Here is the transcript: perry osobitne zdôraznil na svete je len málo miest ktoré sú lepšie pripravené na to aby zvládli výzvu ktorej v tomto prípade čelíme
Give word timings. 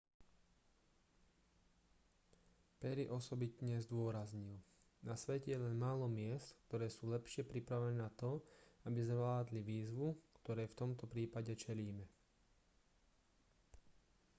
perry 2.81 3.05
osobitne 3.17 3.75
zdôraznil 3.85 4.55
na 5.07 5.13
svete 5.23 5.49
je 5.53 5.61
len 5.65 5.75
málo 5.85 6.05
miest 6.19 6.49
ktoré 6.65 6.87
sú 6.95 7.03
lepšie 7.15 7.41
pripravené 7.51 7.95
na 8.03 8.09
to 8.21 8.31
aby 8.89 8.97
zvládli 9.11 9.59
výzvu 9.71 10.07
ktorej 10.41 10.67
v 10.73 10.77
tomto 10.81 11.05
prípade 11.13 11.51
čelíme 11.63 12.05